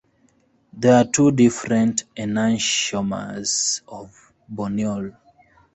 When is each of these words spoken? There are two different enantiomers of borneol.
There 0.73 0.95
are 0.95 1.03
two 1.03 1.29
different 1.29 2.05
enantiomers 2.17 3.81
of 3.87 4.33
borneol. 4.51 5.15